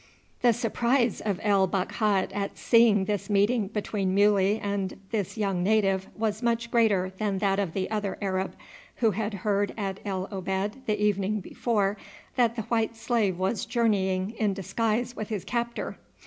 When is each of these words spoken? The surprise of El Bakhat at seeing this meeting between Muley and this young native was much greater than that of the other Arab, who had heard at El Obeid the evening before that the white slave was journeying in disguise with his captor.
The 0.41 0.51
surprise 0.51 1.21
of 1.23 1.39
El 1.43 1.67
Bakhat 1.67 2.31
at 2.33 2.57
seeing 2.57 3.05
this 3.05 3.29
meeting 3.29 3.67
between 3.67 4.15
Muley 4.15 4.57
and 4.59 4.99
this 5.11 5.37
young 5.37 5.61
native 5.61 6.07
was 6.17 6.41
much 6.41 6.71
greater 6.71 7.11
than 7.19 7.37
that 7.37 7.59
of 7.59 7.73
the 7.73 7.87
other 7.91 8.17
Arab, 8.19 8.55
who 8.95 9.11
had 9.11 9.35
heard 9.45 9.75
at 9.77 9.99
El 10.03 10.27
Obeid 10.31 10.87
the 10.87 10.99
evening 10.99 11.39
before 11.39 11.97
that 12.35 12.55
the 12.55 12.63
white 12.63 12.95
slave 12.95 13.37
was 13.37 13.63
journeying 13.63 14.31
in 14.39 14.55
disguise 14.55 15.15
with 15.15 15.29
his 15.29 15.45
captor. 15.45 15.99